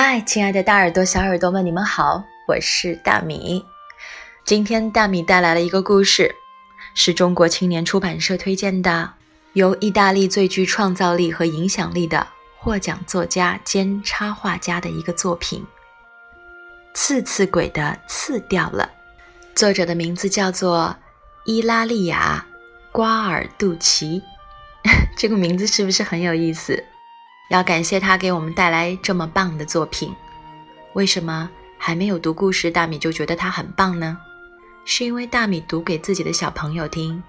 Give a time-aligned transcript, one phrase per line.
[0.00, 3.64] 嗨，亲爱的大耳朵、小耳朵们，你们好，我是大米。
[4.44, 6.32] 今天大米带来了一个故事，
[6.94, 9.14] 是中国青年出版社推荐的，
[9.54, 12.24] 由意大利最具创造力和影响力的
[12.56, 15.60] 获奖作家兼插画家的一个作品
[16.94, 18.88] 《刺刺鬼的刺掉了》，
[19.58, 20.96] 作者的名字叫做
[21.44, 22.46] 伊拉利亚·
[22.92, 24.22] 瓜尔杜奇。
[25.18, 26.84] 这个名字是不是很有意思？
[27.48, 30.14] 要感谢他给我们带来这么棒的作品。
[30.94, 34.18] 为什么还没有读故事，大米就觉得他很棒呢？
[34.84, 37.22] 是因为大米读给自己的小朋友听，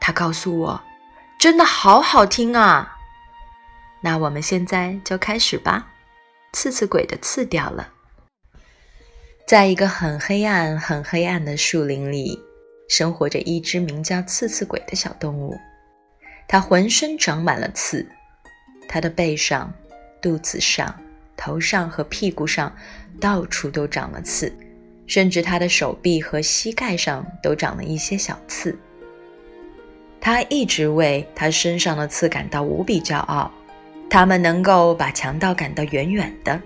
[0.00, 0.80] 他告诉我，
[1.38, 2.96] 真的好好听啊。
[4.00, 5.86] 那我们现在就开始吧。
[6.52, 7.88] 刺刺鬼的刺掉了。
[9.46, 12.38] 在一个很黑暗、很黑暗的树林里，
[12.88, 15.58] 生活着一只名叫刺刺鬼的小动物。
[16.46, 18.08] 它浑身长满了刺，
[18.88, 19.72] 他的背上、
[20.20, 20.92] 肚子上、
[21.36, 22.74] 头上和屁股上
[23.20, 24.52] 到处都长了刺，
[25.06, 28.76] 甚至他的手臂和膝盖上都长了一些小刺。
[30.20, 33.52] 他一直为他身上的刺感到无比骄傲，
[34.10, 36.60] 它们能够把强盗赶到远远的，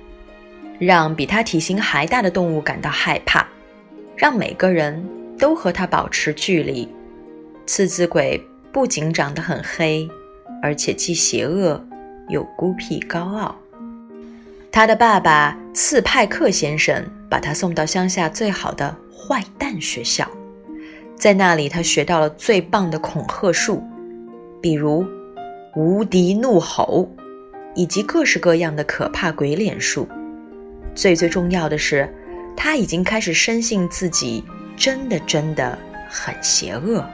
[0.79, 3.47] 让比他体型还大的动物感到害怕，
[4.17, 5.07] 让每个人
[5.39, 6.89] 都和他保持距离。
[7.67, 8.41] 刺子鬼。
[8.73, 10.09] 不仅长得很黑，
[10.62, 11.86] 而且既邪恶
[12.33, 13.55] 又孤僻高傲。
[14.73, 20.27] 他的爸爸刺派克先生把他送到乡下最好的坏蛋学校，
[21.15, 23.83] 在那里他学到了最棒的恐吓术，
[24.61, 25.07] 比如
[25.77, 27.09] 无敌怒吼，
[27.75, 30.09] 以及各式各样的可怕鬼脸术。
[30.95, 32.13] 最最重要的是，
[32.57, 34.43] 他已经开始深信自己
[34.77, 37.05] 真的真的很邪恶。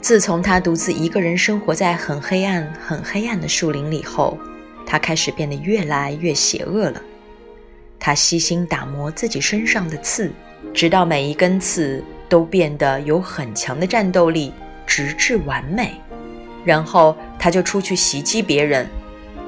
[0.00, 4.36] 自从他独自一个人生活在很黑暗、很黑暗的树林里后，
[4.86, 7.00] 他开始变得越来越邪恶了。
[7.98, 10.32] 他悉心打磨自己身上的刺，
[10.72, 14.52] 直到每一根刺都变得有很强的战斗力，
[14.86, 15.92] 直至完美。
[16.64, 18.88] 然后他就出去袭击别人，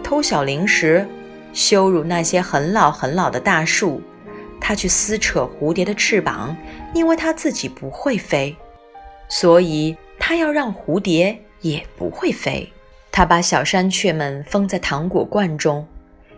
[0.05, 1.07] 偷小零食，
[1.55, 4.03] 羞辱那些很老很老的大树。
[4.61, 6.55] 他去撕扯蝴蝶的翅膀，
[6.95, 8.55] 因为他自己不会飞，
[9.31, 9.97] 所以。
[10.33, 12.73] 他要让蝴蝶也不会飞。
[13.11, 15.87] 他把小山雀们封在糖果罐中，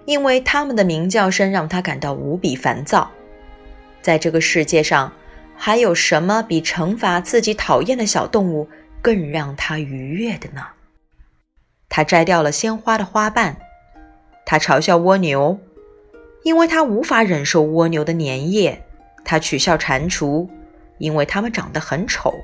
[0.04, 3.08] 因为它们的鸣叫声让他感到无比烦躁。
[4.02, 5.12] 在这个世界上，
[5.54, 8.68] 还有什么比惩罚自己讨厌的小动物
[9.00, 10.66] 更让他愉悦的呢？
[11.88, 13.56] 他摘掉了鲜花的花瓣。
[14.44, 15.60] 他嘲笑蜗牛，
[16.42, 18.82] 因为他无法忍受蜗牛的粘液。
[19.24, 20.48] 他取笑蟾蜍，
[20.98, 22.34] 因为它们长得很丑。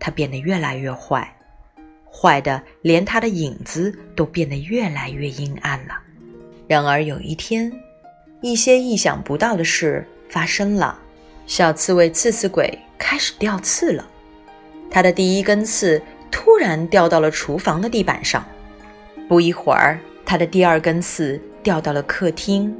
[0.00, 1.36] 他变得越来越坏，
[2.10, 5.94] 坏的连他的影子都变得越来越阴暗了。
[6.66, 7.72] 然而有一天，
[8.40, 10.98] 一些意想不到的事发生了。
[11.46, 14.06] 小刺猬刺刺鬼开始掉刺了。
[14.90, 18.44] 他的第一根刺突然掉到了厨房的地板上。
[19.28, 22.74] 不一会儿，他的第二根刺掉到了客厅。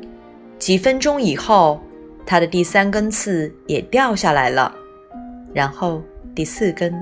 [0.58, 1.82] 几分钟以后，
[2.24, 4.74] 他的第三根刺也掉下来了。
[5.52, 6.02] 然后。
[6.38, 6.94] 第四根，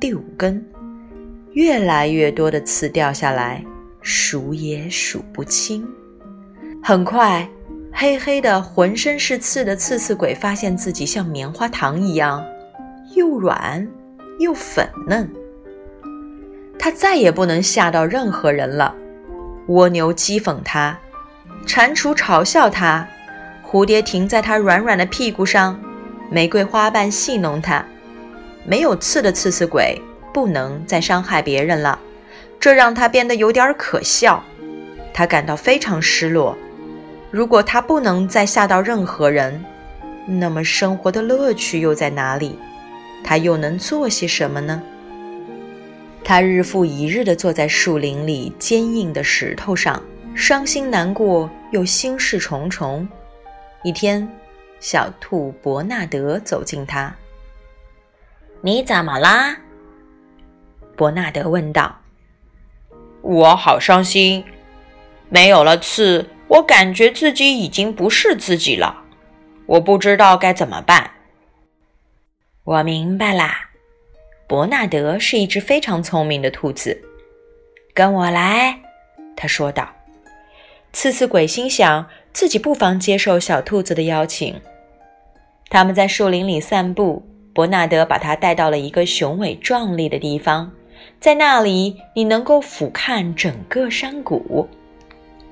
[0.00, 0.60] 第五根，
[1.52, 3.64] 越来越多的刺掉下来，
[4.02, 5.88] 数也数不清。
[6.82, 7.48] 很快，
[7.92, 12.44] 黑黑的、浑身是刺的刺刺鬼发现自己像棉花糖一样，
[13.14, 13.86] 又软
[14.40, 15.30] 又粉嫩。
[16.76, 18.92] 他再也不能吓到任何人了。
[19.68, 20.98] 蜗牛讥讽他，
[21.64, 23.06] 蟾蜍嘲笑他，
[23.64, 25.80] 蝴蝶停在他软软的屁股上，
[26.28, 27.86] 玫瑰花瓣戏弄他。
[28.66, 30.00] 没有刺的刺刺鬼
[30.32, 31.98] 不能再伤害别人了，
[32.58, 34.42] 这让他变得有点可笑。
[35.12, 36.56] 他感到非常失落。
[37.30, 39.64] 如果他不能再吓到任何人，
[40.26, 42.58] 那么生活的乐趣又在哪里？
[43.22, 44.82] 他又能做些什么呢？
[46.22, 50.02] 他日复一日地坐在树林里坚硬的石头上，
[50.34, 53.06] 伤心难过又心事重重。
[53.82, 54.26] 一天，
[54.80, 57.14] 小兔伯纳德走近他。
[58.66, 59.58] 你怎么啦？
[60.96, 62.00] 伯纳德问道。
[63.20, 64.42] 我好伤心，
[65.28, 69.02] 没有了刺，我感觉自己已经不是自己了。
[69.66, 71.10] 我不知道该怎么办。
[72.64, 73.68] 我明白啦，
[74.48, 76.98] 伯纳德是一只非常聪明的兔子。
[77.92, 78.80] 跟我来，
[79.36, 79.86] 他说道。
[80.94, 84.58] 刺刺鬼心想，自己不妨接受小兔子的邀请。
[85.68, 87.28] 他们在树林里散步。
[87.54, 90.72] 伯纳德把他带到了一个雄伟壮丽的地方，
[91.20, 94.68] 在那里你能够俯瞰整个山谷。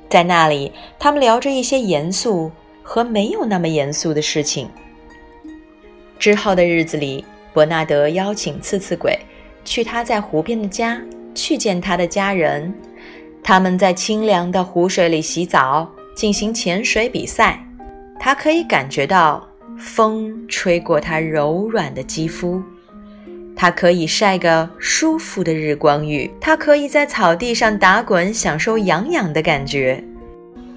[0.09, 2.51] 在那里，他们聊着一些严肃
[2.83, 4.69] 和没有那么严肃的事情。
[6.19, 9.19] 之后的日子里，伯纳德邀请刺刺鬼
[9.65, 11.01] 去他在湖边的家，
[11.35, 12.75] 去见他的家人。
[13.45, 17.65] 他们在清凉的湖水里洗澡，进行潜水比赛。
[18.19, 19.49] 他可以感觉到
[19.83, 22.63] 风吹过他柔软的肌肤，
[23.57, 30.03] 他可以晒个舒服的日光浴，他可以在草地上打滚，享受痒痒的感觉。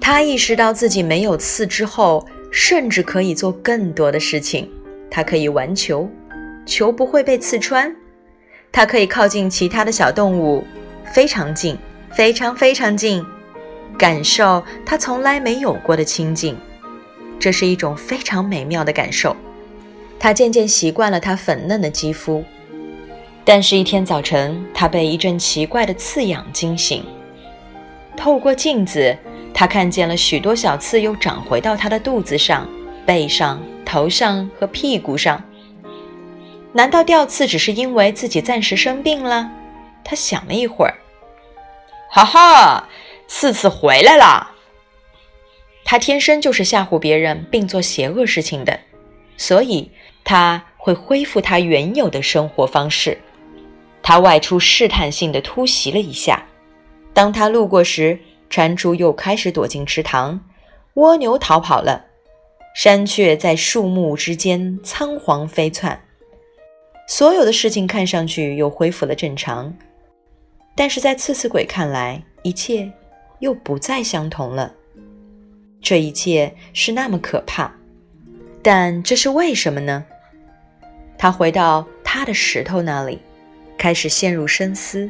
[0.00, 4.68] 他意识到自己没有刺之后，甚至可以做更多的事情。
[5.08, 6.10] 他可以玩球，
[6.66, 7.94] 球不会被刺穿。
[8.72, 10.64] 他可以靠近其他的小动物，
[11.12, 11.78] 非常近，
[12.10, 13.24] 非常非常近，
[13.96, 16.56] 感受他从来没有过的亲近。
[17.38, 19.36] 这是一种非常美妙的感受。
[20.18, 22.42] 他渐渐习惯了他粉嫩的肌肤，
[23.44, 27.04] 但是，一天早晨，他被一阵奇怪的刺痒惊醒。
[28.16, 29.16] 透过镜子，
[29.52, 32.66] 他看见了许多小刺又长回到他的肚子上、
[33.04, 35.42] 背上、头上和屁股上。
[36.72, 39.50] 难道掉刺只是因为自己暂时生病了？
[40.02, 40.94] 他想了一会儿，
[42.10, 42.88] 哈哈，
[43.28, 44.55] 刺刺回来了。
[45.88, 48.80] 他天生就是吓唬别人并做邪恶事情的，
[49.36, 49.88] 所以
[50.24, 53.16] 他会恢复他原有的生活方式。
[54.02, 56.44] 他外出试探性地突袭了一下，
[57.14, 58.18] 当他路过时，
[58.50, 60.40] 蟾蜍又开始躲进池塘，
[60.94, 62.06] 蜗牛逃跑了，
[62.74, 66.00] 山雀在树木之间仓皇飞窜。
[67.08, 69.72] 所有的事情看上去又恢复了正常，
[70.74, 72.90] 但是在刺刺鬼看来，一切
[73.38, 74.74] 又不再相同了。
[75.88, 77.72] 这一切是那么可怕，
[78.60, 80.04] 但这是为什么呢？
[81.16, 83.20] 他回到他的石头那里，
[83.78, 85.08] 开始陷入深思。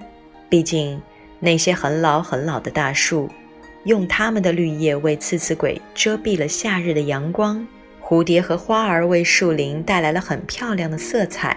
[0.51, 1.01] 毕竟
[1.41, 3.27] 那些很老很老的大树，
[3.85, 7.67] 用它们的绿叶为刺刺鬼遮蔽了夏日的阳光；
[8.03, 11.57] 蝴蝶和花儿为树林带来了很漂亮的色彩；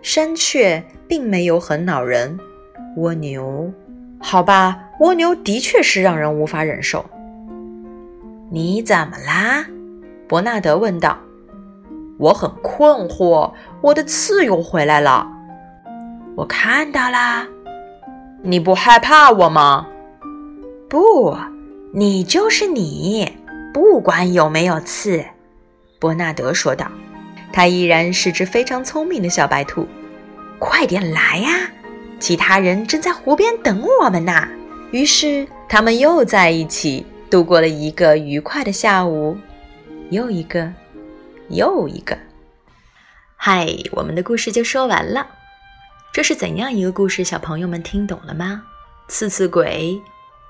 [0.00, 2.34] 山雀并没有很恼人；
[2.96, 3.70] 蜗牛，
[4.18, 7.04] 好吧，蜗牛的确是让人无法忍受。
[8.54, 9.66] 你怎么啦？
[10.28, 11.18] 伯纳德问道。
[12.20, 15.26] 我很困惑，我的刺又回来了。
[16.36, 17.44] 我看到啦。
[18.44, 19.88] 你不害怕我吗？
[20.88, 21.36] 不，
[21.92, 23.28] 你就是你，
[23.72, 25.24] 不管有没有刺。
[25.98, 26.86] 伯纳德说道。
[27.52, 29.84] 他依然是只非常聪明的小白兔。
[30.60, 31.50] 快点来呀！
[32.20, 34.46] 其他人正在湖边等我们呢。
[34.92, 37.04] 于是他们又在一起。
[37.34, 39.36] 度过了一个愉快的下午，
[40.10, 40.72] 又一个，
[41.48, 42.16] 又一个。
[43.34, 45.26] 嗨，我们的故事就说完了。
[46.12, 47.24] 这是怎样一个故事？
[47.24, 48.62] 小朋友们听懂了吗？
[49.08, 50.00] 刺刺鬼，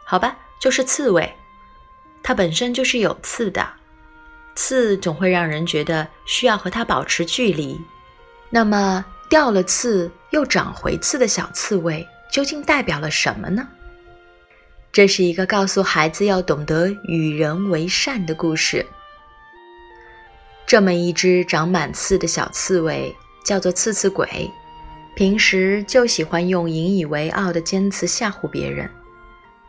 [0.05, 1.35] 好吧，就是刺猬。
[2.23, 3.67] 它本身就是有刺的，
[4.55, 7.81] 刺总会让人觉得需要和它保持距离。
[8.51, 13.67] 那么，掉了刺又长回刺的小刺猬，究竟代表了什么呢？
[14.95, 18.87] 这是一个告诉孩子要懂得与人为善的故事。
[20.65, 23.13] 这么一只长满刺的小刺猬
[23.45, 24.49] 叫做刺刺鬼，
[25.17, 28.89] 平时就喜欢用引以为傲的尖刺吓唬别人。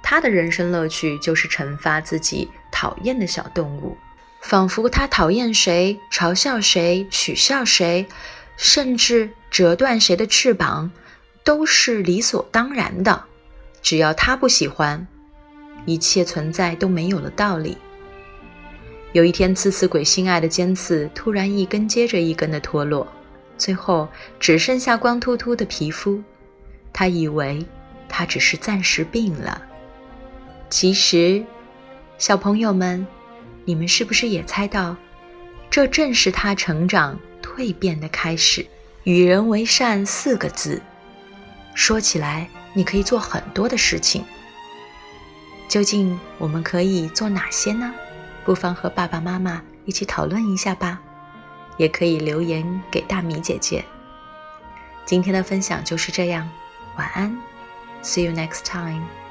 [0.04, 3.98] 他的人生乐趣就是惩罚自己讨厌的小动物，
[4.42, 8.06] 仿佛他讨厌谁、嘲笑谁、取笑谁，
[8.58, 10.92] 甚至折断谁的翅膀，
[11.44, 13.24] 都是理所当然的。
[13.82, 15.08] 只要他不喜欢。
[15.86, 17.78] 一切存在都没有了道理。
[19.14, 23.08] 有一天，刺刺鬼心爱的尖刺突然一根接着一根的脱落，
[23.58, 26.22] 最后只剩下光秃秃的皮肤。
[26.92, 27.66] 他以为
[28.10, 29.62] 他只是暂时病了，
[30.70, 31.44] 其实，
[32.18, 33.06] 小朋友们，
[33.64, 34.96] 你们是不是也猜到，
[35.70, 38.66] 这正是他成长蜕变的开始？
[39.04, 40.82] 与人为善四个字，
[41.74, 44.24] 说起来，你可以做很多的事情。
[45.68, 47.94] 究竟我们可以做哪些呢？
[48.46, 51.02] 不妨和爸爸妈妈一起讨论一下吧，
[51.78, 53.84] 也可以留言给大米姐姐。
[55.06, 56.50] 今天的分享就是这样，
[56.98, 57.36] 晚安
[58.04, 59.25] ，See you next time。